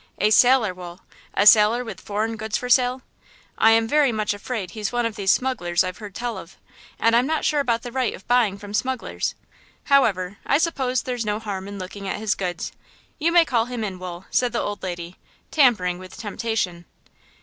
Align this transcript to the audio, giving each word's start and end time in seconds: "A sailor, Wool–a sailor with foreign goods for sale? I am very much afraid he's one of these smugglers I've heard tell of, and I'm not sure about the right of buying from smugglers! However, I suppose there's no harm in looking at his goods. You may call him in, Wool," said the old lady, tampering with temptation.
"A 0.17 0.31
sailor, 0.31 0.73
Wool–a 0.73 1.45
sailor 1.45 1.83
with 1.83 2.01
foreign 2.01 2.35
goods 2.35 2.57
for 2.57 2.69
sale? 2.69 3.03
I 3.55 3.69
am 3.73 3.87
very 3.87 4.11
much 4.11 4.33
afraid 4.33 4.71
he's 4.71 4.91
one 4.91 5.05
of 5.05 5.15
these 5.15 5.31
smugglers 5.31 5.83
I've 5.83 5.99
heard 5.99 6.15
tell 6.15 6.39
of, 6.39 6.57
and 6.97 7.15
I'm 7.15 7.27
not 7.27 7.45
sure 7.45 7.59
about 7.59 7.83
the 7.83 7.91
right 7.91 8.15
of 8.15 8.27
buying 8.27 8.57
from 8.57 8.73
smugglers! 8.73 9.35
However, 9.83 10.39
I 10.43 10.57
suppose 10.57 11.03
there's 11.03 11.23
no 11.23 11.37
harm 11.37 11.67
in 11.67 11.77
looking 11.77 12.07
at 12.07 12.17
his 12.17 12.33
goods. 12.33 12.71
You 13.19 13.31
may 13.31 13.45
call 13.45 13.65
him 13.65 13.83
in, 13.83 13.99
Wool," 13.99 14.25
said 14.31 14.53
the 14.53 14.59
old 14.59 14.81
lady, 14.81 15.17
tampering 15.51 15.99
with 15.99 16.17
temptation. 16.17 16.85